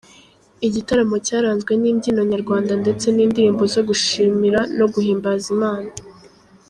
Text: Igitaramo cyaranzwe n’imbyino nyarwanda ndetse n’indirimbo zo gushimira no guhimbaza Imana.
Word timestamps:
Igitaramo 0.67 1.15
cyaranzwe 1.27 1.71
n’imbyino 1.81 2.21
nyarwanda 2.31 2.73
ndetse 2.81 3.05
n’indirimbo 3.15 3.63
zo 3.73 3.81
gushimira 3.89 4.59
no 4.77 4.85
guhimbaza 4.93 5.45
Imana. 5.55 5.89